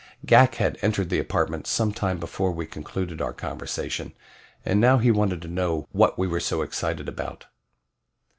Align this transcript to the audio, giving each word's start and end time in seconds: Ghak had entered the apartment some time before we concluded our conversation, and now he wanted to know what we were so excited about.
Ghak 0.25 0.55
had 0.55 0.79
entered 0.81 1.11
the 1.11 1.19
apartment 1.19 1.67
some 1.67 1.91
time 1.91 2.17
before 2.17 2.51
we 2.51 2.65
concluded 2.65 3.21
our 3.21 3.33
conversation, 3.33 4.13
and 4.65 4.81
now 4.81 4.97
he 4.97 5.11
wanted 5.11 5.43
to 5.43 5.47
know 5.47 5.87
what 5.91 6.17
we 6.17 6.25
were 6.25 6.39
so 6.39 6.63
excited 6.63 7.07
about. 7.07 7.45